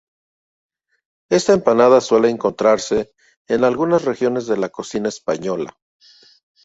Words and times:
Esta 1.29 1.53
empanada 1.53 2.01
suele 2.01 2.29
encontrarse 2.31 3.13
en 3.47 3.63
algunas 3.63 4.03
regiones 4.03 4.47
de 4.47 4.57
la 4.57 4.69
cocina 4.69 5.09
española. 5.09 5.77